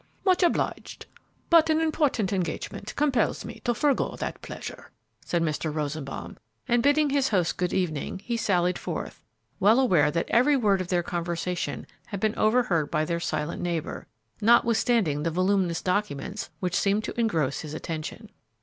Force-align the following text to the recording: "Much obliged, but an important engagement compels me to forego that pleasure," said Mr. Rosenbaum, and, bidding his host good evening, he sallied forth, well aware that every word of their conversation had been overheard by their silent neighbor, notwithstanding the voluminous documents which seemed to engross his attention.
"Much 0.25 0.41
obliged, 0.41 1.05
but 1.51 1.69
an 1.69 1.79
important 1.79 2.33
engagement 2.33 2.95
compels 2.95 3.45
me 3.45 3.61
to 3.63 3.71
forego 3.71 4.15
that 4.17 4.41
pleasure," 4.41 4.89
said 5.23 5.43
Mr. 5.43 5.71
Rosenbaum, 5.71 6.37
and, 6.67 6.81
bidding 6.81 7.11
his 7.11 7.29
host 7.29 7.55
good 7.55 7.71
evening, 7.71 8.17
he 8.25 8.35
sallied 8.35 8.79
forth, 8.79 9.21
well 9.59 9.79
aware 9.79 10.09
that 10.09 10.25
every 10.29 10.57
word 10.57 10.81
of 10.81 10.87
their 10.87 11.03
conversation 11.03 11.85
had 12.07 12.19
been 12.19 12.33
overheard 12.33 12.89
by 12.89 13.05
their 13.05 13.19
silent 13.19 13.61
neighbor, 13.61 14.07
notwithstanding 14.41 15.21
the 15.21 15.29
voluminous 15.29 15.83
documents 15.83 16.49
which 16.61 16.73
seemed 16.73 17.03
to 17.03 17.19
engross 17.19 17.59
his 17.59 17.75
attention. 17.75 18.31